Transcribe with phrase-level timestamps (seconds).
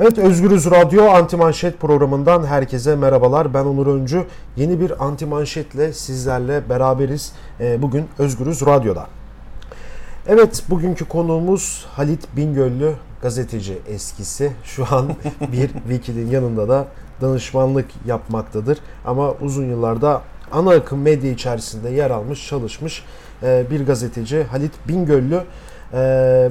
[0.00, 3.54] Evet Özgürüz Radyo Anti Manşet programından herkese merhabalar.
[3.54, 4.24] Ben Onur Öncü.
[4.56, 7.32] Yeni bir Anti Manşetle sizlerle beraberiz.
[7.60, 9.06] Ee, bugün Özgürüz Radyo'da.
[10.26, 12.92] Evet bugünkü konuğumuz Halit Bingöllü
[13.22, 14.52] gazeteci eskisi.
[14.64, 15.08] Şu an
[15.52, 16.86] bir Wiki'nin yanında da
[17.20, 18.78] danışmanlık yapmaktadır.
[19.04, 20.22] Ama uzun yıllarda
[20.52, 23.04] ana akım medya içerisinde yer almış, çalışmış
[23.42, 25.40] e, bir gazeteci Halit Bingöllü.
[25.92, 26.00] E,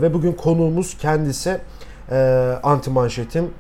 [0.02, 1.62] ve bugün konuğumuz kendisi
[2.12, 3.52] e, anti manşetim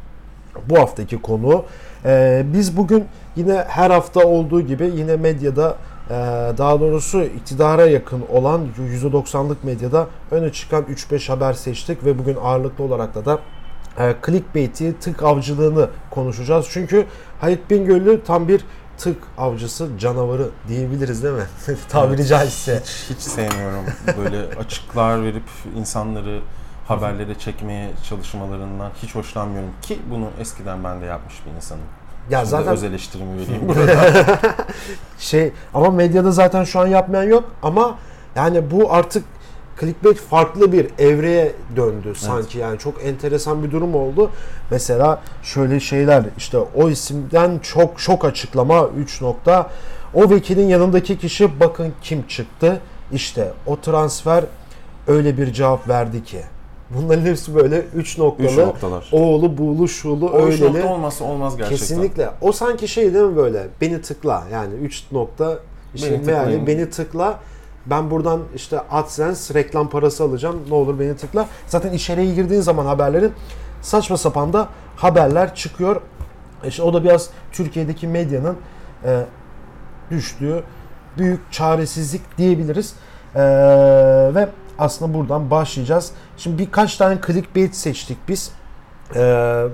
[0.69, 1.65] bu haftaki konu.
[2.05, 5.77] E, biz bugün yine her hafta olduğu gibi yine medyada
[6.09, 6.13] e,
[6.57, 8.67] daha doğrusu iktidara yakın olan
[9.03, 13.39] %90'lık medyada öne çıkan 3-5 haber seçtik ve bugün ağırlıklı olarak da da
[13.99, 16.67] e, clickbait'i, tık avcılığını konuşacağız.
[16.69, 17.05] Çünkü
[17.41, 18.65] Halit Bingöllü tam bir
[18.97, 21.45] tık avcısı canavarı diyebiliriz değil mi?
[21.89, 22.81] Tabiri caizse.
[22.83, 23.85] Hiç, hiç sevmiyorum
[24.17, 25.43] böyle açıklar verip
[25.77, 26.41] insanları
[26.87, 31.83] haberlere çekmeye çalışmalarından hiç hoşlanmıyorum ki bunu eskiden ben de yapmış bir insanım.
[32.29, 34.13] Ya Şimdi zaten öz eleştirimi vereyim burada.
[35.19, 37.97] şey ama medyada zaten şu an yapmayan yok ama
[38.35, 39.23] yani bu artık
[39.79, 44.29] clickbait farklı bir evreye döndü sanki yani çok enteresan bir durum oldu.
[44.71, 49.69] Mesela şöyle şeyler işte o isimden çok şok açıklama 3 nokta.
[50.13, 52.81] O vekilin yanındaki kişi bakın kim çıktı.
[53.11, 54.43] İşte o transfer
[55.07, 56.41] öyle bir cevap verdi ki.
[56.97, 58.47] Bunların hepsi böyle 3 noktalı.
[58.47, 59.09] Üç noktalar.
[59.11, 60.73] Oğlu, buğulu, şulu, O üç öyleli.
[60.73, 61.77] nokta olmazsa olmaz gerçekten.
[61.77, 62.29] Kesinlikle.
[62.41, 63.67] O sanki şey değil mi böyle?
[63.81, 64.43] Beni tıkla.
[64.51, 65.59] Yani 3 nokta
[65.95, 66.67] işte Beni tıklayın.
[66.67, 67.39] beni tıkla.
[67.85, 70.59] Ben buradan işte AdSense reklam parası alacağım.
[70.69, 71.47] Ne olur beni tıkla.
[71.67, 73.31] Zaten içeriye girdiğin zaman haberlerin
[73.81, 76.01] saçma sapan da haberler çıkıyor.
[76.67, 78.57] İşte o da biraz Türkiye'deki medyanın
[79.05, 79.21] e,
[80.11, 80.63] düştüğü
[81.17, 82.93] büyük çaresizlik diyebiliriz.
[83.35, 83.41] E,
[84.35, 84.49] ve
[84.81, 86.11] aslında buradan başlayacağız.
[86.37, 88.51] Şimdi birkaç tane clickbait seçtik biz.
[89.15, 89.21] Ee,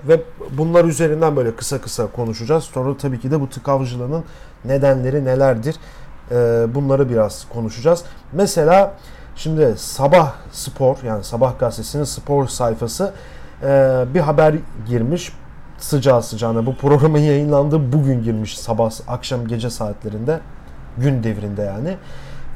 [0.08, 2.64] ve bunlar üzerinden böyle kısa kısa konuşacağız.
[2.64, 3.70] Sonra tabii ki de bu tık
[4.66, 5.76] nedenleri nelerdir?
[6.32, 8.04] Ee, bunları biraz konuşacağız.
[8.34, 8.94] Mesela
[9.36, 13.14] şimdi Sabah Spor yani Sabah gazetesinin spor sayfası
[13.64, 14.56] e, bir haber
[14.88, 15.34] girmiş.
[15.78, 20.40] Sıcağı sıcağına bu programın yayınlandığı bugün girmiş sabah akşam gece saatlerinde
[20.98, 21.98] gün devrinde yani.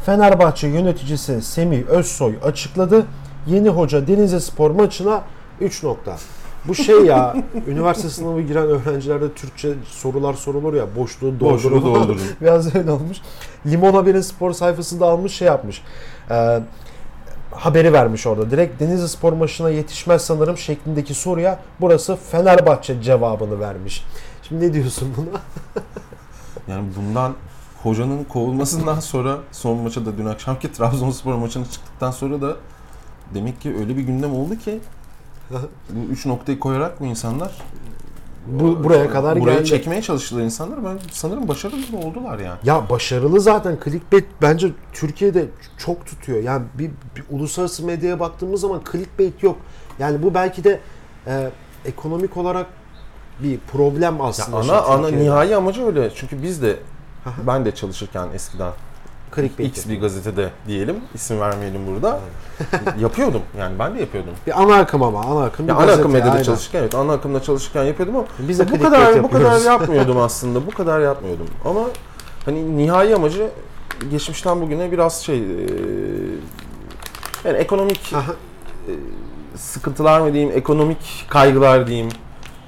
[0.06, 3.06] Fenerbahçe yöneticisi Semih Özsoy açıkladı.
[3.48, 5.22] Yeni hoca Denizli Spor maçına
[5.62, 6.18] 3 nokta.
[6.66, 7.36] Bu şey ya,
[7.68, 11.54] üniversite sınavı giren öğrencilerde Türkçe sorular sorulur ya, boşluğu doldurun.
[11.54, 12.22] Boşluğu doldurun.
[12.42, 13.18] Biraz öyle olmuş.
[13.66, 15.82] Limon Haber'in spor sayfasında almış şey yapmış.
[16.32, 16.60] Ee,
[17.52, 18.52] haberi vermiş orada.
[18.52, 24.04] Direkt Denizli Spor maçına yetişmez sanırım şeklindeki soruya burası Fenerbahçe cevabını vermiş.
[24.44, 25.42] Şimdi ne diyorsun buna?
[26.68, 27.34] Yani bundan
[27.84, 32.56] hocanın kovulmasından sonra son maça da dün akşamki Trabzonspor maçına çıktıktan sonra da
[33.34, 34.80] demek ki öyle bir gündem oldu ki
[35.90, 37.52] bu üç noktayı koyarak mı insanlar
[38.48, 39.66] Bu buraya kadar buraya geldi.
[39.66, 40.86] çekmeye çalıştılar insanlar.
[40.86, 42.58] Ben sanırım başarılı oldular yani.
[42.64, 45.46] Ya başarılı zaten clickbait bence Türkiye'de
[45.78, 46.44] çok tutuyor.
[46.44, 49.58] Yani bir, bir uluslararası medyaya baktığımız zaman clickbait yok.
[50.00, 50.80] Yani bu belki de
[51.28, 51.50] e,
[51.86, 52.66] ekonomik olarak
[53.44, 54.58] bir problem Ya aslında.
[54.58, 55.26] ana şu ana Türkiye'de.
[55.26, 56.12] nihai amacı öyle.
[56.16, 56.76] Çünkü biz de.
[57.48, 58.72] Ben de çalışırken eskiden
[59.36, 59.78] clickbait.
[59.78, 62.20] X bir gazetede diyelim, isim vermeyelim burada.
[63.00, 63.42] yapıyordum.
[63.60, 64.34] Yani ben de yapıyordum.
[64.48, 65.68] Bir ana akım ama ana akım.
[65.68, 69.24] Ya ana akım medyada çalışırken evet ana akımda çalışırken yapıyordum ama Biz de bu kadar
[69.24, 69.66] bu kadar yapıyoruz.
[69.82, 70.68] yapmıyordum aslında.
[70.68, 71.48] Bu kadar yapmıyordum.
[71.66, 71.82] Ama
[72.46, 73.50] hani nihai amacı
[74.12, 75.42] geçmişten bugüne biraz şey e,
[77.46, 78.32] yani ekonomik Aha.
[78.88, 78.92] e,
[79.58, 82.10] sıkıntılar mı diyeyim, ekonomik kaygılar diyeyim.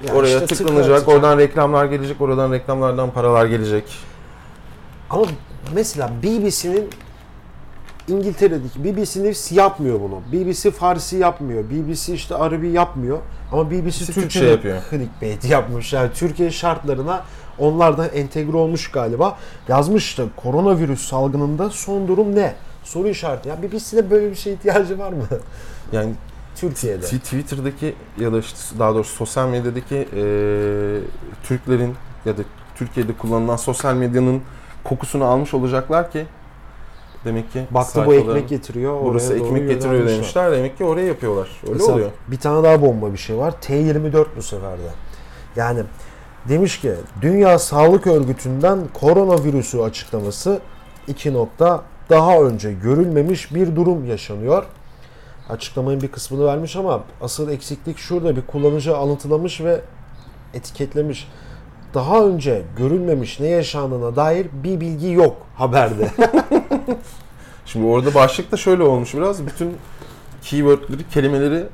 [0.08, 3.84] Ya Oraya işte tıklanacak, tıkla- oradan reklamlar gelecek, oradan reklamlardan paralar gelecek.
[5.14, 5.26] Ama
[5.74, 6.90] mesela BBC'nin
[8.08, 10.20] İngiltere'deki BBC yapmıyor bunu.
[10.32, 11.64] BBC Farsi yapmıyor.
[11.70, 13.18] BBC işte Arabi yapmıyor.
[13.52, 14.82] Ama BBC Türkçe Türkçe yapıyor.
[14.90, 15.92] clickbait yapmış.
[15.92, 17.24] Yani Türkiye şartlarına
[17.58, 19.38] onlar da entegre olmuş galiba.
[19.68, 22.54] Yazmış işte koronavirüs salgınında son durum ne?
[22.84, 23.48] Soru işareti.
[23.48, 25.24] Ya BBC'de böyle bir şeye ihtiyacı var mı?
[25.92, 26.12] Yani
[26.56, 27.06] Türkiye'de.
[27.06, 30.22] Tw- Twitter'daki ya da işte daha doğrusu sosyal medyadaki e,
[31.48, 31.94] Türklerin
[32.24, 32.42] ya da
[32.76, 34.42] Türkiye'de kullanılan sosyal medyanın
[34.84, 36.26] kokusunu almış olacaklar ki
[37.24, 39.00] demek ki Baktı bu ekmek getiriyor.
[39.04, 41.48] burası ekmek getiriyor demişler demek ki oraya yapıyorlar.
[41.62, 42.10] Öyle Mesela oluyor.
[42.28, 43.54] Bir tane daha bomba bir şey var.
[43.62, 44.90] T24 bu sefer de.
[45.56, 45.82] Yani
[46.48, 50.60] demiş ki Dünya Sağlık Örgütü'nden koronavirüsü açıklaması
[51.08, 54.64] iki nokta daha önce görülmemiş bir durum yaşanıyor.
[55.48, 59.80] Açıklamanın bir kısmını vermiş ama asıl eksiklik şurada bir kullanıcı alıntılamış ve
[60.54, 61.28] etiketlemiş.
[61.94, 66.10] Daha önce görülmemiş ne yaşandığına dair bir bilgi yok haberde.
[67.66, 69.76] Şimdi orada başlıkta şöyle olmuş biraz bütün
[70.42, 71.66] keywordleri, kelimeleri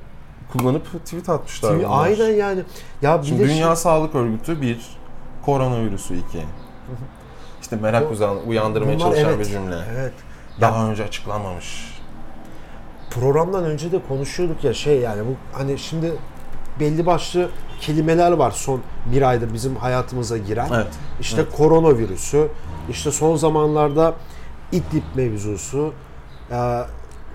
[0.53, 1.79] kullanıp tweet atmışlar.
[1.79, 2.05] Bunlar.
[2.05, 2.63] aynen yani.
[3.03, 4.81] Ya bir Şimdi de Dünya şey- Sağlık Örgütü bir,
[5.45, 6.45] koronavirüsü iki.
[7.61, 9.77] İşte merak uzan- uyandırmaya Bunlar çalışan evet, bir cümle.
[9.99, 10.13] Evet.
[10.61, 12.01] Daha önce açıklanmamış.
[13.11, 16.13] Programdan önce de konuşuyorduk ya şey yani bu hani şimdi
[16.81, 17.49] belli başlı
[17.81, 18.81] kelimeler var son
[19.13, 20.69] bir aydır bizim hayatımıza giren.
[20.75, 20.87] Evet.
[21.21, 22.49] İşte koronavirüsü,
[22.91, 24.15] işte son zamanlarda
[24.73, 25.93] İdlib mevzusu,
[26.51, 26.57] e,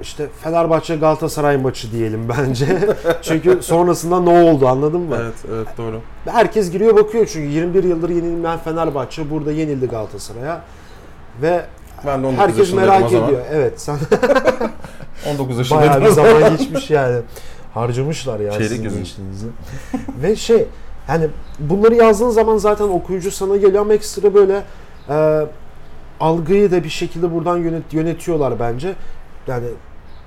[0.01, 2.95] işte Fenerbahçe Galatasaray maçı diyelim bence.
[3.21, 5.17] çünkü sonrasında ne oldu anladın mı?
[5.21, 6.01] Evet, evet doğru.
[6.25, 10.61] Herkes giriyor bakıyor çünkü 21 yıldır yenilmeyen Fenerbahçe burada yenildi Galatasaray'a
[11.41, 11.65] ve
[12.05, 13.41] Ben de 19 herkes merak ediyor.
[13.51, 13.97] Evet sen
[15.29, 17.21] 19 yaşındaydım bayağı bir zaman geçmiş yani.
[17.75, 19.47] Harcamışlar ya Çeyrek sizin gençliğinizi.
[20.21, 20.67] Ve şey
[21.07, 21.27] yani
[21.59, 24.63] bunları yazdığın zaman zaten okuyucu sana geliyor ama ekstra böyle
[25.09, 25.45] e,
[26.19, 28.95] algıyı da bir şekilde buradan yönet, yönetiyorlar bence.
[29.47, 29.67] Yani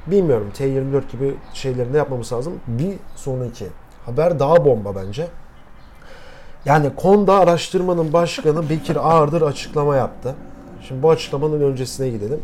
[0.06, 2.52] bilmiyorum T24 gibi şeylerini yapmamız lazım.
[2.66, 3.66] Bir sonraki
[4.06, 5.26] haber daha bomba bence.
[6.64, 10.34] Yani Konda araştırmanın başkanı Bekir Ağırdır açıklama yaptı.
[10.88, 12.40] Şimdi bu açıklamanın öncesine gidelim.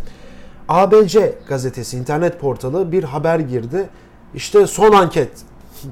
[0.68, 3.88] ABC gazetesi internet portalı bir haber girdi.
[4.34, 5.30] İşte son anket.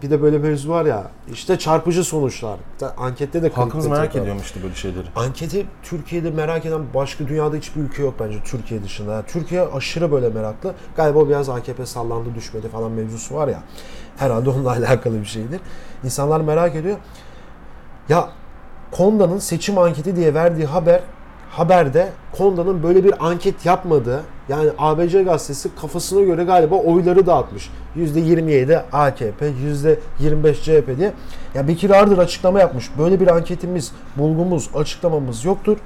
[0.02, 1.10] Bir de böyle mevzu var ya.
[1.32, 2.56] İşte çarpıcı sonuçlar.
[2.96, 4.24] Ankette de Halkımız merak yapıyor.
[4.24, 5.06] ediyormuştu böyle şeyleri.
[5.16, 9.12] Anketi Türkiye'de merak eden başka dünyada hiçbir ülke yok bence Türkiye dışında.
[9.12, 10.74] Yani Türkiye aşırı böyle meraklı.
[10.96, 13.62] Galiba biraz AKP sallandı düşmedi falan mevzusu var ya.
[14.16, 15.60] Herhalde onunla alakalı bir şeydir.
[16.04, 16.96] İnsanlar merak ediyor.
[18.08, 18.28] Ya
[18.90, 21.00] Konda'nın seçim anketi diye verdiği haber
[21.52, 27.70] haberde Konda'nın böyle bir anket yapmadığı yani ABC gazetesi kafasına göre galiba oyları dağıtmış.
[27.96, 29.52] %27 AKP,
[30.20, 31.12] %25 CHP diye.
[31.54, 32.90] Ya Bekir Ardır açıklama yapmış.
[32.99, 35.78] Böyle bir anketimiz, bulgumuz, açıklamamız yoktur.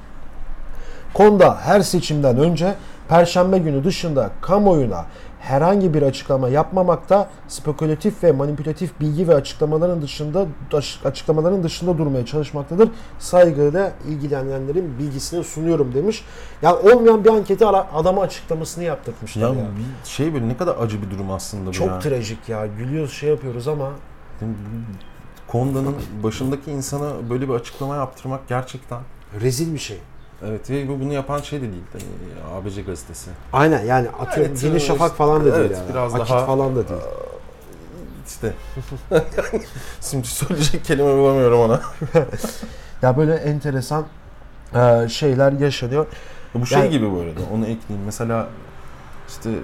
[1.15, 2.75] Konda her seçimden önce
[3.09, 5.05] Perşembe günü dışında kamuoyuna
[5.47, 10.47] herhangi bir açıklama yapmamakta, spekülatif ve manipülatif bilgi ve açıklamaların dışında
[11.05, 12.89] açıklamaların dışında durmaya çalışmaktadır.
[13.19, 16.25] Saygıyla ilgilenenlerin bilgisine sunuyorum demiş.
[16.63, 19.67] Yani olmayan bir anketi adama açıklamasını yaptırmışlar Ya ya.
[20.05, 21.99] bir şey böyle ne kadar acı bir durum aslında bu Çok ya.
[21.99, 22.67] trajik ya.
[22.67, 23.91] Gülüyoruz şey yapıyoruz ama
[25.47, 29.01] Konda'nın başındaki insana böyle bir açıklama yaptırmak gerçekten
[29.41, 29.99] rezil bir şey.
[30.45, 31.83] Evet ve bu- bunu yapan şey de değil.
[31.93, 33.31] Hani ABC gazetesi.
[33.53, 35.91] Aynen yani atıyorum Evet, Yeni e, Şafak falan da değil evet, yani.
[35.91, 37.01] biraz Akit daha- falan da değil.
[38.27, 38.53] İşte.
[40.01, 41.81] Şimdi söyleyecek kelime bulamıyorum ona.
[43.03, 44.07] Ya böyle enteresan
[44.75, 46.07] e, şeyler yaşanıyor.
[46.55, 47.41] Bu şey Yani- gibi bu arada.
[47.55, 48.07] Onu ekleyeyim.
[48.07, 48.47] Mesela
[49.29, 49.55] işte e,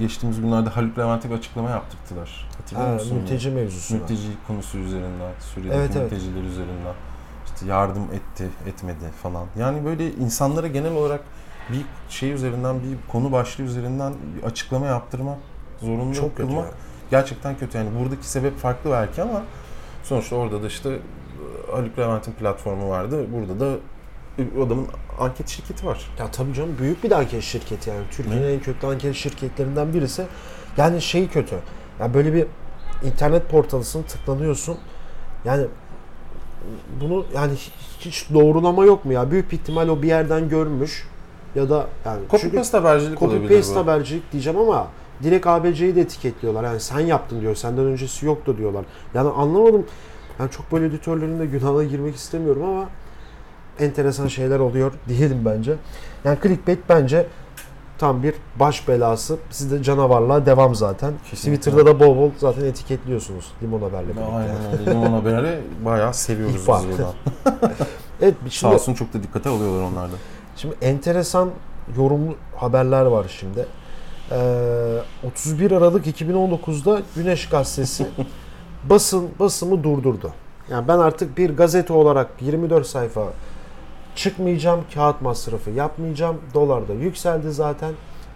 [0.00, 2.48] geçtiğimiz günlerde Haluk Levent'e bir açıklama yaptırttılar.
[2.58, 3.16] Hatırlıyor Ha, musun?
[3.16, 3.94] mülteci mevzusu.
[3.94, 6.12] Mülteci konusu üzerinden, Suriye'deki Evet, evet.
[6.12, 6.94] mülteciler üzerinden
[7.60, 9.46] işte yardım etti, etmedi falan.
[9.58, 11.20] Yani böyle insanlara genel olarak
[11.70, 15.38] bir şey üzerinden, bir konu başlığı üzerinden bir açıklama yaptırmak,
[15.80, 16.48] zorunlu Çok kötü.
[16.48, 16.74] kılmak yani.
[17.10, 17.78] gerçekten kötü.
[17.78, 19.42] Yani buradaki sebep farklı belki ama
[20.02, 23.26] sonuçta orada da işte e, Haluk Levent'in platformu vardı.
[23.32, 23.78] Burada da
[24.64, 24.86] adamın
[25.18, 26.10] anket şirketi var.
[26.18, 28.02] Ya tabii canım büyük bir anket şirketi yani.
[28.10, 30.26] Türkiye'nin en köklü anket şirketlerinden birisi.
[30.76, 31.56] Yani şey kötü.
[32.00, 32.46] Ya böyle bir
[33.02, 34.78] internet portalısın tıklanıyorsun.
[35.44, 35.66] Yani
[37.00, 37.52] bunu yani
[38.00, 39.30] hiç, doğrulama yok mu ya?
[39.30, 41.08] Büyük bir ihtimal o bir yerden görmüş
[41.54, 43.78] ya da yani Copy çünkü paste habercilik copy olabilir paste bu.
[43.78, 44.88] habercilik diyeceğim ama
[45.22, 46.64] direkt ABC'yi de etiketliyorlar.
[46.64, 47.54] Yani sen yaptın diyor.
[47.54, 48.84] Senden öncesi yoktu diyorlar.
[49.14, 49.86] Yani anlamadım.
[50.40, 52.88] Ben çok böyle editörlerin de günahına girmek istemiyorum ama
[53.78, 55.76] enteresan şeyler oluyor diyelim bence.
[56.24, 57.26] Yani clickbait bence
[58.00, 59.36] tam bir baş belası.
[59.50, 61.12] Siz de canavarlığa devam zaten.
[61.30, 61.60] Kesinlikle.
[61.60, 64.24] Twitter'da da bol bol zaten etiketliyorsunuz Limon Haber'le birlikte.
[64.24, 64.90] Aynen öyle.
[64.90, 67.14] Limon Haber'i bayağı seviyoruz biz buradan.
[68.22, 70.14] Evet Sağ şimdi, olsun çok da dikkate alıyorlar onlar da.
[70.56, 71.50] şimdi enteresan
[71.96, 73.66] yorumlu haberler var şimdi.
[74.30, 78.06] Ee, 31 Aralık 2019'da Güneş Gazetesi
[78.90, 80.32] basın basımı durdurdu.
[80.70, 83.24] Yani ben artık bir gazete olarak 24 sayfa
[84.20, 86.36] çıkmayacağım, kağıt masrafı yapmayacağım.
[86.54, 87.92] Dolar da yükseldi zaten.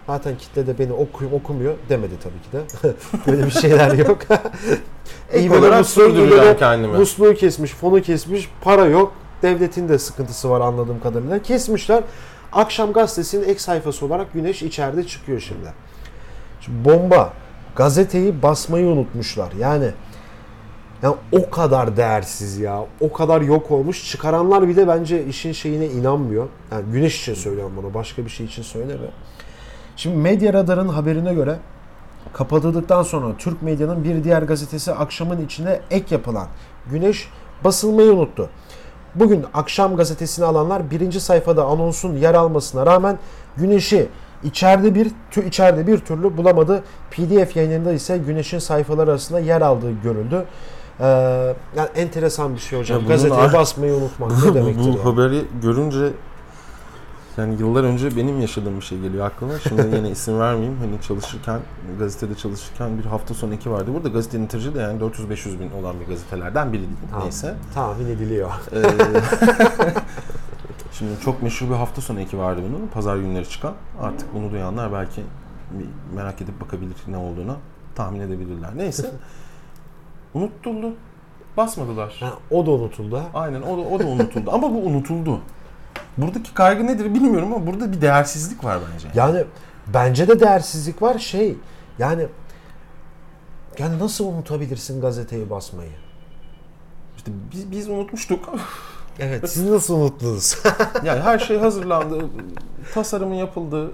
[0.07, 2.93] Zaten kitle de beni okuyum okumuyor demedi tabii ki de.
[3.27, 4.17] Böyle bir şeyler yok.
[5.33, 6.97] Böyle olarak musluğu- sürdüreceğim kendimi.
[6.97, 9.13] Musluğu kesmiş, fonu kesmiş, para yok.
[9.41, 11.41] Devletin de sıkıntısı var anladığım kadarıyla.
[11.41, 12.03] Kesmişler.
[12.53, 15.73] Akşam gazetesinin ek sayfası olarak Güneş içeride çıkıyor şimdi.
[16.61, 17.33] Şimdi bomba.
[17.75, 19.51] Gazeteyi basmayı unutmuşlar.
[19.59, 19.91] Yani
[21.03, 22.85] yani o kadar değersiz ya.
[22.99, 24.11] O kadar yok olmuş.
[24.11, 26.47] Çıkaranlar bile bence işin şeyine inanmıyor.
[26.71, 27.93] Yani Güneş için söylüyorum bunu.
[27.93, 29.15] Başka bir şey için söylemiyorum.
[29.95, 31.57] Şimdi Medya Radar'ın haberine göre
[32.33, 36.47] kapatıldıktan sonra Türk medyanın bir diğer gazetesi akşamın içine ek yapılan
[36.91, 37.29] Güneş
[37.63, 38.49] basılmayı unuttu.
[39.15, 43.19] Bugün akşam gazetesini alanlar birinci sayfada anonsun yer almasına rağmen
[43.57, 44.07] Güneş'i
[44.43, 46.83] içeride bir tü, içeride bir türlü bulamadı.
[47.11, 50.45] PDF yayınında ise Güneş'in sayfaları arasında yer aldığı görüldü.
[50.99, 51.05] Ee,
[51.75, 53.01] yani enteresan bir şey hocam.
[53.01, 54.83] Ya Gazeteye ar- basmayı unutmak ne demektir?
[54.83, 54.99] bu yani?
[55.01, 56.09] haberi görünce
[57.37, 59.59] yani yıllar önce benim yaşadığım bir şey geliyor aklıma.
[59.59, 60.77] Şimdi yine isim vermeyeyim.
[60.79, 61.59] Hani çalışırken,
[61.99, 63.91] gazetede çalışırken bir hafta sonu eki vardı.
[63.93, 66.83] Burada gazetenin tirajı da yani 400-500 bin olan bir gazetelerden biri.
[67.09, 67.23] Tamam.
[67.23, 67.55] Neyse.
[67.73, 68.51] Tahmin ediliyor.
[68.73, 68.81] Ee,
[70.91, 72.87] Şimdi çok meşhur bir hafta sonu eki vardı bunun.
[72.87, 73.73] Pazar günleri çıkan.
[74.01, 75.21] Artık bunu duyanlar belki
[76.15, 77.55] merak edip bakabilir ne olduğuna
[77.95, 78.69] tahmin edebilirler.
[78.75, 79.11] Neyse.
[80.35, 80.93] Unutuldu.
[81.57, 82.17] Basmadılar.
[82.19, 83.17] Ha, o da unutuldu.
[83.17, 83.23] ha.
[83.33, 84.51] Aynen o da, o da unutuldu.
[84.53, 85.39] ama bu unutuldu.
[86.17, 89.07] Buradaki kaygı nedir bilmiyorum ama burada bir değersizlik var bence.
[89.15, 89.43] Yani
[89.93, 91.57] bence de değersizlik var şey.
[91.99, 92.27] Yani
[93.79, 95.91] yani nasıl unutabilirsin gazeteyi basmayı?
[97.17, 98.49] İşte biz, biz unutmuştuk.
[99.19, 99.49] Evet.
[99.49, 100.57] Siz nasıl unuttunuz?
[101.03, 102.25] yani her şey hazırlandı.
[102.93, 103.91] Tasarımı yapıldı.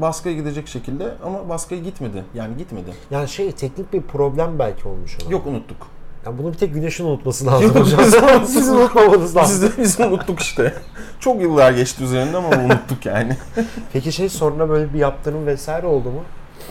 [0.00, 2.24] Baskıya gidecek şekilde ama baskıya gitmedi.
[2.34, 2.90] Yani gitmedi.
[3.10, 5.32] yani şey teknik bir problem belki olmuş ona.
[5.32, 5.86] Yok unuttuk.
[6.26, 8.00] Yani bunu bir tek güneşin unutması lazım Yok, hocam.
[8.00, 8.46] biz unuttuk.
[8.48, 9.70] Siz unutmamanız lazım.
[9.78, 10.74] Biz de biz unuttuk işte.
[11.20, 13.36] Çok yıllar geçti üzerinden ama unuttuk yani.
[13.92, 16.22] Peki şey sonra böyle bir yaptırım vesaire oldu mu?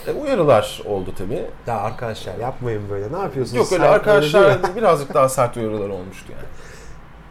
[0.08, 1.46] E, uyarılar oldu tabii.
[1.68, 3.14] Ya arkadaşlar yapmayın böyle.
[3.14, 3.58] Ne yapıyorsunuz?
[3.58, 6.48] Yok öyle arkadaşlar birazcık daha sert uyarılar olmuştu yani.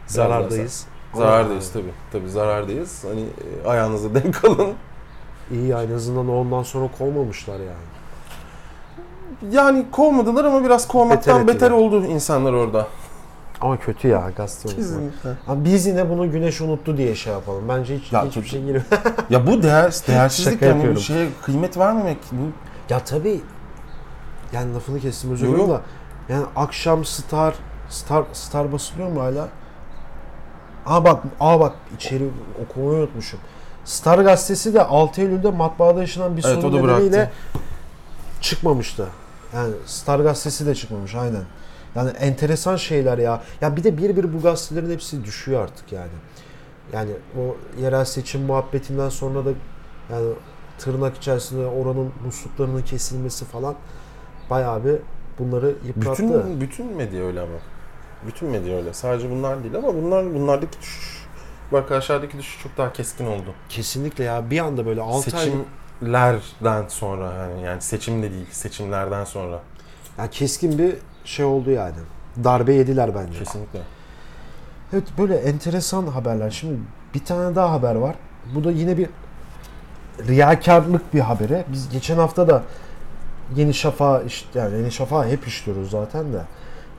[0.07, 0.85] zarardayız.
[1.13, 1.93] Zarardayız tabii.
[2.11, 3.03] Tabii zarardayız.
[3.03, 4.73] Hani e, ayağınıza denk alın.
[5.51, 7.93] İyi ya, en azından ondan sonra kovmamışlar yani.
[9.51, 12.87] Yani kovmadılar ama biraz kovmaktan Beter beter, oldu insanlar orada.
[13.61, 14.75] Ama kötü ya gazete.
[14.75, 15.29] Kesinlikle.
[15.47, 17.63] Ama biz yine bunu güneş unuttu diye şey yapalım.
[17.69, 18.83] Bence hiç Ya hiçbir şey girmiyor.
[19.29, 22.43] Ya bu değer değersizlik Şaka yani bu şeye kıymet vermemek bu
[22.93, 23.41] ya tabii
[24.53, 25.69] yani lafını kestim özür dilerim yok.
[25.69, 25.81] da.
[26.29, 27.55] Yani akşam Star
[27.89, 29.47] Star Star basılıyor mu hala?
[30.85, 32.29] Aa bak, aa bak içeri
[32.63, 33.39] okumayı unutmuşum.
[33.85, 37.31] Star gazetesi de 6 Eylül'de matbaada yaşanan bir Evet, sorun nedeniyle bıraktı.
[38.41, 39.07] çıkmamıştı.
[39.55, 41.43] Yani Star gazetesi de çıkmamış aynen.
[41.95, 43.41] Yani enteresan şeyler ya.
[43.61, 46.11] Ya bir de bir bir bu gazetelerin hepsi düşüyor artık yani.
[46.93, 49.49] Yani o yerel seçim muhabbetinden sonra da
[50.11, 50.27] yani
[50.79, 53.75] tırnak içerisinde oranın musluklarının kesilmesi falan
[54.49, 54.95] bayağı bir
[55.39, 56.23] bunları yıprattı.
[56.23, 57.57] bütün bütün medya öyle ama.
[58.27, 58.93] Bütün medya öyle.
[58.93, 61.22] Sadece bunlar değil ama bunlar bunlardaki düşüş
[61.73, 63.53] bu arkadaşlardaki düşüş çok daha keskin oldu.
[63.69, 69.23] Kesinlikle ya bir anda böyle 6 ay Seçimlerden sonra yani yani seçim de değil seçimlerden
[69.23, 69.59] sonra
[70.17, 71.95] yani keskin bir şey oldu yani.
[72.43, 73.39] Darbe yediler bence.
[73.39, 73.79] kesinlikle.
[74.93, 76.51] Evet böyle enteresan haberler.
[76.51, 76.79] Şimdi
[77.13, 78.15] bir tane daha haber var.
[78.55, 79.09] Bu da yine bir
[80.27, 81.65] riyakarlık bir haberi.
[81.71, 82.63] Biz geçen hafta da
[83.55, 86.41] Yeni Şafak işte yani Yeni Şafak hep işliyoruz zaten de.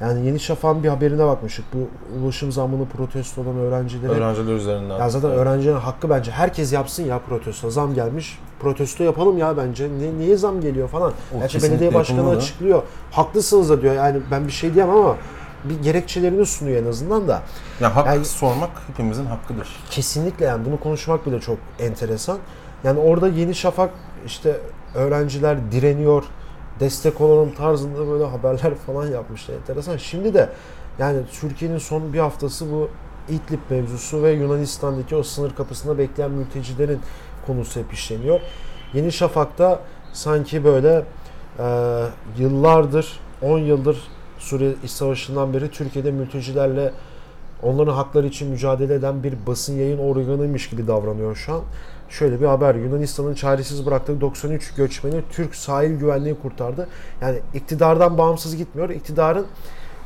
[0.00, 1.64] Yani Yeni Şafak'ın bir haberine bakmıştık.
[1.74, 1.88] Bu
[2.24, 4.12] ulaşım zammını protesto olan öğrencileri.
[4.12, 4.98] Öğrenciler üzerinden.
[4.98, 5.38] Ya zaten Evet.
[5.38, 6.30] öğrencilerin hakkı bence.
[6.30, 7.70] Herkes yapsın ya protesto.
[7.70, 8.38] Zam gelmiş.
[8.60, 9.88] Protesto yapalım ya bence.
[9.88, 11.12] Ne, niye zam geliyor falan.
[11.36, 12.38] O Gerçi belediye başkanı yapılmalı.
[12.40, 12.82] açıklıyor.
[13.10, 13.94] Haklısınız da diyor.
[13.94, 15.16] Yani ben bir şey diyemem ama
[15.64, 17.42] bir gerekçelerini sunuyor en azından da.
[17.80, 19.68] Ya hak Yani- sormak hepimizin hakkıdır.
[19.90, 22.38] Kesinlikle yani bunu konuşmak bile çok enteresan.
[22.84, 23.90] Yani orada Yeni Şafak
[24.26, 24.56] işte
[24.94, 26.24] öğrenciler direniyor,
[26.80, 29.54] destek olalım tarzında böyle haberler falan yapmışlar.
[29.54, 29.96] Enteresan.
[29.96, 30.48] Şimdi de
[30.98, 32.88] yani Türkiye'nin son bir haftası bu
[33.28, 37.00] İdlib mevzusu ve Yunanistan'daki o sınır kapısında bekleyen mültecilerin
[37.46, 38.40] konusu hep işleniyor.
[38.94, 39.80] Yeni Şafak'ta
[40.12, 41.04] sanki böyle
[41.58, 41.64] e,
[42.38, 43.98] yıllardır, 10 yıldır
[44.38, 46.92] Suriye İç Savaşı'ndan beri Türkiye'de mültecilerle
[47.64, 51.60] onların hakları için mücadele eden bir basın yayın organıymış gibi davranıyor şu an.
[52.08, 52.74] Şöyle bir haber.
[52.74, 56.88] Yunanistan'ın çaresiz bıraktığı 93 göçmeni Türk sahil güvenliği kurtardı.
[57.20, 58.90] Yani iktidardan bağımsız gitmiyor.
[58.90, 59.46] İktidarın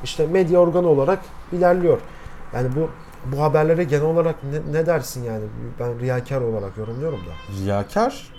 [0.04, 1.18] işte medya organı olarak
[1.52, 1.98] ilerliyor.
[2.54, 2.90] Yani bu
[3.32, 5.44] bu haberlere genel olarak ne, ne dersin yani?
[5.80, 7.62] Ben riyakar olarak yorumluyorum da.
[7.62, 8.32] Riyakar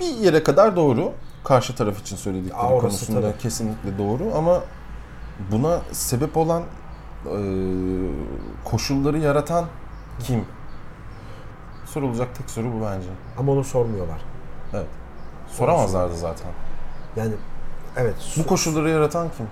[0.00, 1.12] bir yere kadar doğru.
[1.44, 3.38] Karşı taraf için söyledikleri Aa, konusunda tabii.
[3.38, 4.62] kesinlikle doğru ama
[5.52, 6.62] buna sebep olan
[8.64, 9.66] koşulları yaratan
[10.20, 10.44] kim?
[11.86, 13.08] Sorulacak tek soru bu bence.
[13.38, 14.20] Ama onu sormuyorlar.
[14.74, 14.86] Evet.
[15.48, 16.48] Soramazlardı zaten.
[17.16, 17.32] Yani
[17.96, 19.46] evet Bu koşulları yaratan kim?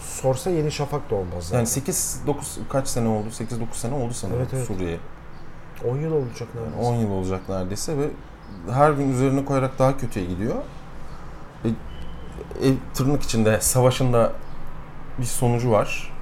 [0.00, 1.56] sorsa Yeni Şafak da olmaz zaten.
[1.56, 3.30] Yani 8 9 kaç sene oldu?
[3.30, 4.66] 8 9 sene oldu sanırım Evet, evet.
[4.66, 4.98] Suriye.
[5.88, 6.88] 10 yıl olacak neredeyse.
[6.88, 8.10] 10 yıl olacak neredeyse ve
[8.72, 10.54] her gün üzerine koyarak daha kötüye gidiyor.
[11.64, 11.72] E, e,
[12.94, 14.32] tırnak içinde savaşında
[15.18, 16.17] bir sonucu var.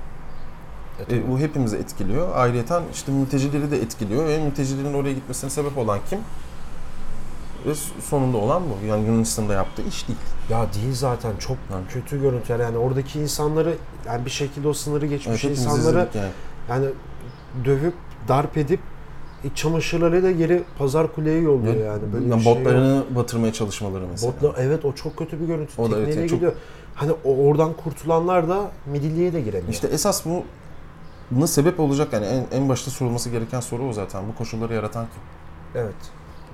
[0.98, 2.36] Evet, E, bu hepimizi etkiliyor.
[2.36, 6.18] Ayrıyeten işte mültecileri de etkiliyor ve mültecilerin oraya gitmesine sebep olan kim?
[7.66, 7.74] Ve
[8.10, 8.86] sonunda olan bu.
[8.86, 10.18] Yani Yunanistan'da yaptığı iş değil.
[10.50, 11.86] Ya değil zaten çok Yani.
[11.88, 13.74] kötü görüntüler yani oradaki insanları
[14.06, 16.28] yani bir şekilde o sınırı geçmiş Evet, insanları yani.
[16.68, 16.86] yani
[17.64, 17.94] dövüp
[18.28, 18.80] darp edip
[19.44, 22.02] iç çamaşırlarıyla geri pazar kuleye yolluyor Ya- yani.
[22.12, 24.32] Böyle ya bir şey botlarını batırmaya çalışmaları mesela.
[24.32, 25.72] Botla, evet o çok kötü bir görüntü.
[25.82, 26.52] O da evet, Tekneyle yani çok- gidiyor.
[26.94, 29.72] Hani o- oradan kurtulanlar da Midilli'ye de giremiyor.
[29.72, 30.44] İşte esas bu
[31.30, 34.28] buna sebep olacak yani en, en başta sorulması gereken soru o zaten.
[34.28, 35.23] Bu koşulları yaratan kim?
[35.83, 35.95] Evet.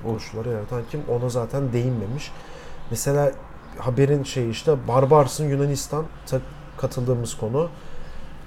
[0.05, 1.00] Koşulları yaratan kim?
[1.09, 2.33] Ona zaten değinmemiş.
[2.91, 3.33] Mesela
[3.79, 6.41] haberin şeyi işte Barbars'ın Yunanistan ta-
[6.79, 7.69] katıldığımız konu.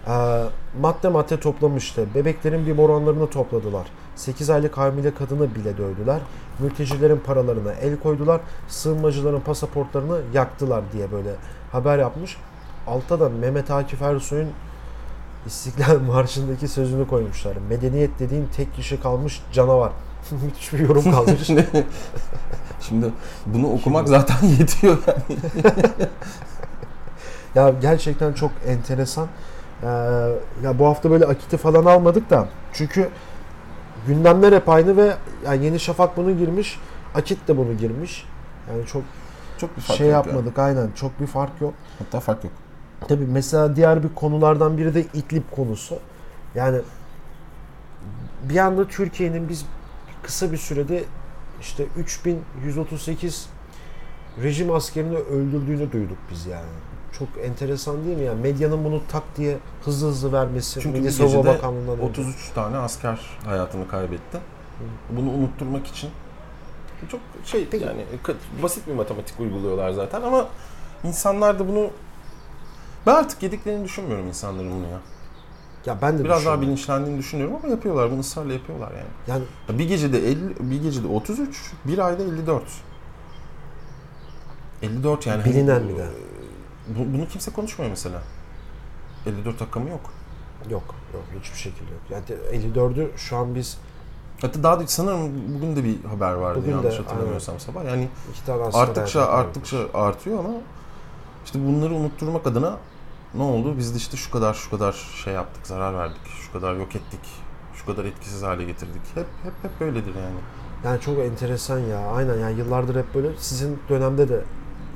[0.08, 0.44] Ee,
[0.82, 2.08] madde madde toplamıştı.
[2.16, 3.88] Bebeklerin bir oranlarını topladılar.
[4.16, 6.20] 8 aylık hamile kadını bile dövdüler.
[6.60, 8.42] Mültecilerin paralarına el koydular.
[8.68, 11.36] Sığınmacıların pasaportlarını yaktılar diye böyle
[11.72, 12.38] haber yapmış.
[12.88, 14.50] Altta da Mehmet Akif Ersoy'un
[15.46, 17.58] İstiklal Marşı'ndaki sözünü koymuşlar.
[17.70, 19.92] Medeniyet dediğin tek kişi kalmış canavar.
[20.46, 21.48] Müthiş bir yorum kalmış.
[22.82, 23.12] Şimdi
[23.46, 25.40] bunu okumak zaten yetiyor yani.
[27.56, 29.28] ya gerçekten çok enteresan.
[29.84, 29.88] Ee,
[30.64, 33.10] ya bu hafta böyle akiti falan almadık da çünkü
[34.08, 35.14] gündemler hep aynı ve
[35.46, 36.80] yani Yeni Şafak bunu girmiş,
[37.16, 38.26] Akit de bunu girmiş.
[38.70, 39.04] Yani çok
[39.58, 40.28] Çok bir fark şey yok yani.
[40.36, 40.92] yapmadık aynen.
[40.96, 41.74] Çok bir fark yok.
[42.00, 42.54] Hatta fark yok.
[43.08, 46.00] Tabii mesela diğer bir konulardan biri de İdlib konusu.
[46.56, 46.78] Yani
[48.50, 49.66] bir anda Türkiye'nin biz
[50.24, 51.04] kısa bir sürede
[51.62, 53.50] işte 3138
[54.44, 56.70] rejim askerini öldürdüğünü duyduk biz yani.
[57.20, 58.34] Çok enteresan değil mi ya?
[58.34, 60.80] Medyanın bunu tak diye hızlı hızlı vermesi.
[60.80, 62.22] Çünkü Milli Savunma Bakanlığı'ndan önce.
[62.22, 64.38] 33 tane asker hayatını kaybetti.
[65.10, 66.10] Bunu unutturmak için
[67.12, 67.86] çok şey Peki.
[67.86, 68.06] yani
[68.64, 70.48] basit bir matematik uyguluyorlar zaten ama
[71.04, 71.90] insanlar da bunu
[73.06, 75.00] ben artık yediklerini düşünmüyorum insanların bunu ya.
[75.86, 76.62] Ya ben de Biraz daha düşünüyorum.
[76.62, 78.12] bilinçlendiğini düşünüyorum ama yapıyorlar.
[78.12, 79.08] Bunu ısrarla yapıyorlar yani.
[79.28, 80.40] Yani Ya Bir gecede 50,
[80.72, 82.64] bir gecede 33, bir ayda 54.
[84.82, 85.42] 54 yani.
[85.42, 86.06] hani- Bilinen bir de.
[86.88, 88.22] Bu- bunu kimse konuşmuyor mesela.
[89.26, 90.12] 54 rakamı yok.
[90.70, 90.84] yok
[91.14, 92.02] yok hiçbir şekilde yok.
[92.10, 93.78] Yani 54'ü şu an biz
[94.42, 97.86] Hatta daha da sanırım bugün de bir haber vardı Bugün de, yanlış hatırlamıyorsam sabah.
[97.86, 100.50] Yani iki tane asker arttıkça hayatını arttıkça artıyor ama
[101.46, 102.78] işte bunları unutturmak adına
[103.34, 103.78] ne oldu?
[103.78, 104.92] Biz de işte şu kadar şu kadar
[105.24, 107.20] şey yaptık, zarar verdik, şu kadar yok ettik,
[107.74, 109.02] şu kadar etkisiz hale getirdik.
[109.16, 110.36] Hep hep hep böyledir yani.
[110.86, 112.00] Yani çok enteresan ya.
[112.00, 113.30] Aynen yani yıllardır hep böyle.
[113.38, 114.34] Sizin dönemde de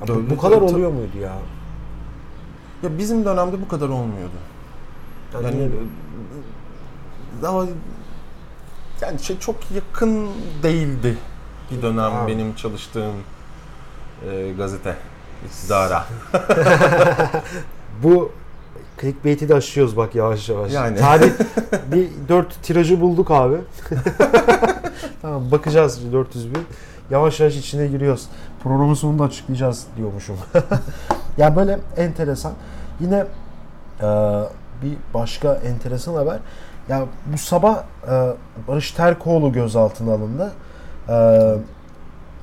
[0.00, 1.38] Ya bu, Öyle, bu kadar tabii, oluyor muydu ya?
[2.82, 4.36] Ya bizim dönemde bu kadar olmuyordu.
[5.34, 5.70] Yani, Yani
[7.42, 7.66] daha
[9.00, 10.28] yani şey çok yakın
[10.62, 11.16] değildi
[11.70, 12.32] bir dönem Abi.
[12.32, 13.14] benim çalıştığım
[14.30, 14.96] e, gazete
[15.46, 16.06] iktidara.
[18.02, 18.32] bu
[19.00, 20.72] clickbait'i de aşıyoruz bak yavaş yavaş.
[20.72, 20.96] Yani.
[20.96, 21.30] Tarih
[21.92, 23.56] bir 4 tirajı bulduk abi.
[25.22, 26.62] tamam bakacağız 400 bin.
[27.10, 28.28] Yavaş yavaş içine giriyoruz.
[28.62, 30.36] Programın sonunda açıklayacağız diyormuşum.
[31.38, 32.52] ya böyle enteresan.
[33.00, 33.26] Yine
[34.00, 34.06] e,
[34.82, 36.38] bir başka enteresan haber.
[36.88, 38.32] Ya bu sabah e,
[38.68, 40.52] Barış Terkoğlu gözaltına alındı.
[41.08, 41.14] E,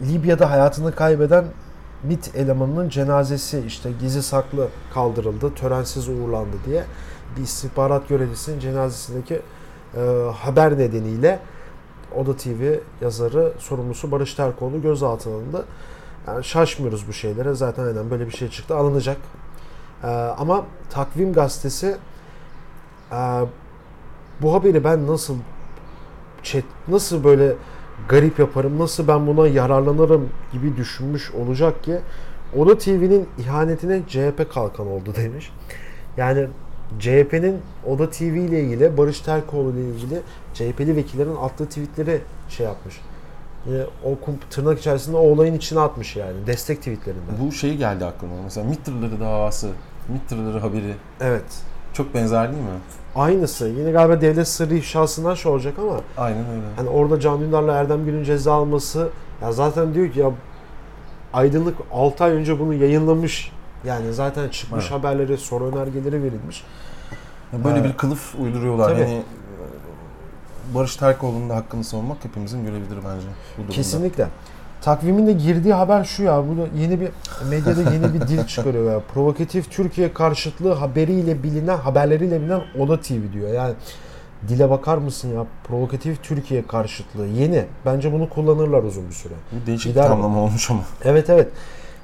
[0.01, 1.45] Libya'da hayatını kaybeden
[2.03, 6.83] MIT elemanının cenazesi işte gizli saklı kaldırıldı, törensiz uğurlandı diye
[7.37, 9.41] bir istihbarat görevlisinin cenazesindeki
[9.95, 9.99] e,
[10.35, 11.39] haber nedeniyle
[12.15, 15.65] Oda TV yazarı sorumlusu Barış Terkoğlu gözaltına alındı.
[16.27, 17.53] Yani şaşmıyoruz bu şeylere.
[17.53, 18.75] Zaten aynen böyle bir şey çıktı.
[18.75, 19.17] Alınacak.
[20.03, 20.07] E,
[20.37, 21.97] ama Takvim Gazetesi
[23.11, 23.41] e,
[24.41, 25.35] bu haberi ben nasıl
[26.43, 27.55] chat, nasıl böyle
[28.09, 31.97] garip yaparım, nasıl ben buna yararlanırım gibi düşünmüş olacak ki
[32.57, 35.51] Oda TV'nin ihanetine CHP kalkan oldu demiş.
[36.17, 36.47] Yani
[36.99, 37.57] CHP'nin
[37.87, 40.21] Oda TV ile ilgili, Barış Terkoğlu ile ilgili
[40.53, 43.01] CHP'li vekillerin attığı tweetleri şey yapmış.
[43.65, 46.47] Yine o kum- tırnak içerisinde o olayın içine atmış yani.
[46.47, 47.35] Destek tweetlerinden.
[47.41, 48.33] Bu şey geldi aklıma.
[48.43, 49.69] Mesela MİT tırları davası,
[50.09, 51.43] MİT tırları haberi Evet.
[51.97, 52.69] Çok benzer değil mi?
[53.15, 53.67] Aynısı.
[53.67, 56.61] Yine galiba devlet sırrı ifşasından şey olacak ama Aynen öyle.
[56.75, 59.09] Hani orada Can Dündar'la Erdem Gül'ün ceza alması
[59.41, 60.31] ya zaten diyor ki ya
[61.33, 63.51] Aydınlık 6 ay önce bunu yayınlamış.
[63.85, 64.99] Yani zaten çıkmış Evet.
[64.99, 66.63] haberleri, soru önergeleri verilmiş.
[67.53, 67.85] Ya Böyle Ha.
[67.85, 68.89] bir kılıf uyduruyorlar.
[68.89, 69.01] Tabii.
[69.03, 73.73] Hani e, Barış Terkoğlu'nun da hakkını savunmak hepimizin görevidir bence bu durumda.
[73.73, 74.27] Kesinlikle.
[74.81, 76.43] Takvimin de girdiği haber şu ya.
[76.47, 77.09] Bu yeni bir
[77.49, 78.99] medyada yeni bir dil çıkarıyor ya.
[79.13, 83.49] Provokatif Türkiye karşıtlığı haberiyle bilinen, haberleriyle bilinen Oda TV diyor.
[83.53, 83.73] Yani
[84.47, 85.45] dile bakar mısın ya?
[85.67, 87.65] Provokatif Türkiye karşıtlığı yeni.
[87.85, 89.33] Bence bunu kullanırlar uzun bir süre.
[89.51, 90.81] Bu değişik Gider bir tamlama olmuş ama.
[91.03, 91.47] Evet evet.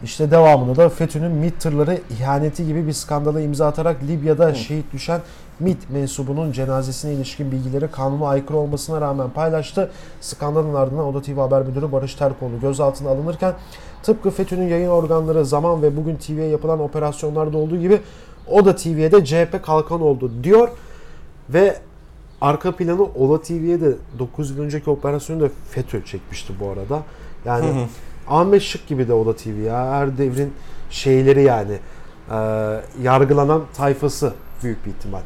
[0.03, 5.21] İşte devamında da FETÖ'nün MİT tırları ihaneti gibi bir skandala imza atarak Libya'da şehit düşen
[5.59, 9.91] MİT mensubunun cenazesine ilişkin bilgileri kanuna aykırı olmasına rağmen paylaştı.
[10.21, 13.53] Skandalın ardından Oda TV Haber Müdürü Barış Terkoğlu gözaltına alınırken
[14.03, 18.01] tıpkı FETÖ'nün yayın organları zaman ve bugün TV'ye yapılan operasyonlarda olduğu gibi
[18.47, 20.69] Oda TV'ye de CHP kalkan oldu diyor
[21.49, 21.77] ve
[22.41, 27.03] arka planı Ola TV'ye de 9 yıl önceki operasyonu da FETÖ çekmişti bu arada.
[27.45, 27.87] Yani
[28.27, 29.91] Ahmet Şık gibi de Ola TV ya.
[29.91, 30.53] Her devrin
[30.89, 31.79] şeyleri yani.
[32.31, 32.35] Ee,
[33.01, 34.33] yargılanan tayfası
[34.63, 35.21] büyük bir ihtimal.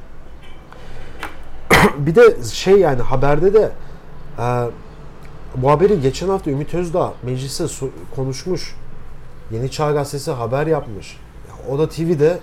[1.98, 3.72] bir de şey yani haberde de
[4.40, 4.46] e,
[5.56, 7.66] bu haberi geçen hafta Ümit Özdağ meclise
[8.16, 8.76] konuşmuş.
[9.52, 11.20] Yeni Çağ Gazetesi haber yapmış.
[11.48, 12.40] Ya, o da TV'de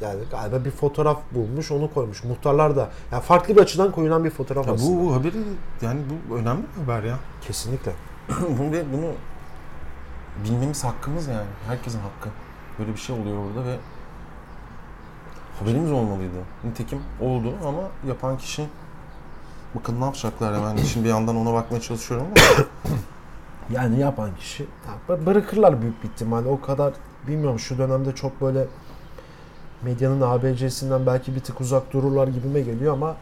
[0.00, 2.24] yani galiba bir fotoğraf bulmuş onu koymuş.
[2.24, 5.00] Muhtarlar da yani farklı bir açıdan koyulan bir fotoğraf Ya aslında.
[5.00, 5.36] bu, bu haberi
[5.82, 7.18] yani bu önemli bir haber ya.
[7.46, 7.92] Kesinlikle.
[8.28, 9.12] bunu, bunu
[10.44, 11.48] bilmemiz hakkımız yani.
[11.66, 12.28] Herkesin hakkı.
[12.78, 13.76] Böyle bir şey oluyor orada ve
[15.60, 16.36] haberimiz olmalıydı.
[16.64, 18.66] Nitekim oldu ama yapan kişi
[19.74, 20.76] bakın ne yapacaklar hemen.
[20.84, 22.66] Şimdi bir yandan ona bakmaya çalışıyorum ama
[23.70, 24.66] Yani yapan kişi
[25.08, 26.48] bırakırlar büyük bir ihtimalle.
[26.48, 26.92] O kadar
[27.26, 28.66] bilmiyorum şu dönemde çok böyle
[29.82, 33.16] medyanın ABC'sinden belki bir tık uzak dururlar gibime geliyor ama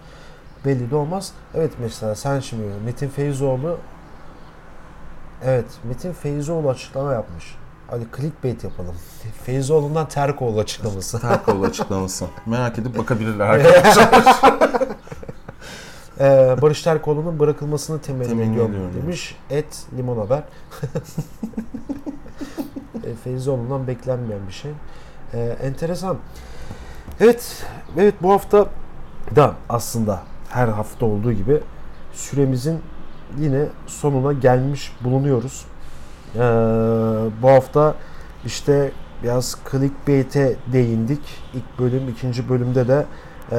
[0.65, 1.33] belli de olmaz.
[1.55, 3.79] Evet mesela sen şimdi Metin Feyzoğlu
[5.45, 7.55] Evet Metin Feyzoğlu açıklama yapmış.
[7.91, 8.95] Hadi clickbait yapalım.
[9.45, 11.21] Feyzoğlu'ndan Terkoğlu açıklaması.
[11.21, 12.27] Terkoğlu açıklaması.
[12.47, 14.11] Merak edip bakabilirler arkadaşlar.
[16.21, 19.37] Ee, Barış Terkoğlu'nun bırakılmasını temenni Temenni ediyorum ediyorum demiş.
[19.51, 20.43] Et limon haber.
[23.05, 24.71] e, Feyzoğlu'ndan beklenmeyen bir şey.
[25.35, 26.17] Ee, enteresan.
[27.21, 27.67] Evet,
[27.99, 28.67] evet bu hafta
[29.37, 31.61] da aslında her hafta olduğu gibi
[32.13, 32.81] süremizin
[33.39, 35.65] yine sonuna gelmiş bulunuyoruz.
[36.35, 36.39] Ee,
[37.43, 37.95] bu hafta
[38.45, 41.21] işte biraz clickbait'e değindik.
[41.55, 43.07] İlk bölüm, ikinci bölümde de
[43.53, 43.59] e,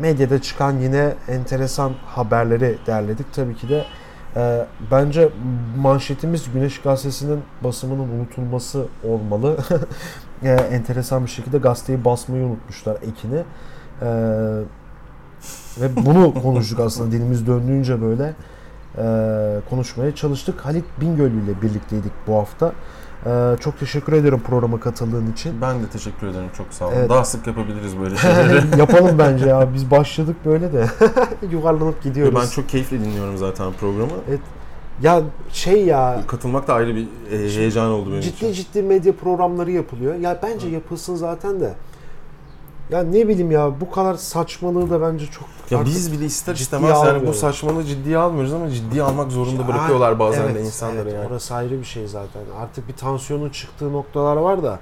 [0.00, 3.34] medyada çıkan yine enteresan haberleri derledik.
[3.34, 3.84] Tabii ki de
[4.36, 5.28] e, bence
[5.76, 9.56] manşetimiz Güneş Gazetesi'nin basımının unutulması olmalı.
[10.42, 13.44] e, enteresan bir şekilde gazeteyi basmayı unutmuşlar ekini.
[14.02, 14.08] E,
[15.80, 18.34] ve bunu konuştuk aslında dilimiz döndüğünce böyle
[18.98, 19.04] e,
[19.70, 20.60] konuşmaya çalıştık.
[20.66, 22.72] Halit Bingöl ile birlikteydik bu hafta.
[23.26, 25.60] E, çok teşekkür ederim programa katıldığın için.
[25.60, 26.94] ben de teşekkür ederim çok sağ olun.
[26.96, 27.10] Evet.
[27.10, 28.62] Daha sık yapabiliriz böyle şeyleri.
[28.78, 29.74] Yapalım bence ya.
[29.74, 30.86] Biz başladık böyle de.
[31.52, 32.40] Yuvarlanıp gidiyoruz.
[32.42, 34.12] ben çok keyifle dinliyorum zaten programı.
[35.02, 35.22] Ya
[35.52, 38.52] şey ya Katılmak da ayrı bir e, heyecan oldu benim ciddi için.
[38.52, 40.14] ciddi medya programları yapılıyor.
[40.14, 41.74] Ya bence yapılsın zaten de.
[42.90, 46.98] Ya ne bileyim ya bu kadar saçmalığı da bence çok Ya biz bile ister istemez
[47.04, 51.14] yani bu saçmalığı ciddiye almıyoruz ama ciddiye almak zorunda bırakıyorlar bazen evet, de insanları evet,
[51.14, 51.26] yani.
[51.26, 52.42] Orası ayrı bir şey zaten.
[52.60, 54.78] Artık bir tansiyonun çıktığı noktalar var da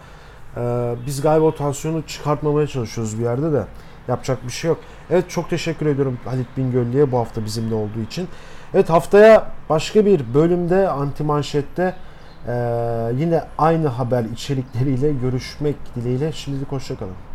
[0.56, 3.64] e, biz galiba o tansiyonu çıkartmamaya çalışıyoruz bir yerde de.
[4.08, 4.78] Yapacak bir şey yok.
[5.10, 8.28] Evet çok teşekkür ediyorum Halit Bingöllü'ye bu hafta bizimle olduğu için.
[8.74, 11.94] Evet haftaya başka bir bölümde anti manşette
[12.46, 12.52] e,
[13.18, 16.32] yine aynı haber içerikleriyle görüşmek dileğiyle.
[16.32, 17.27] Şimdilik hoşçakalın.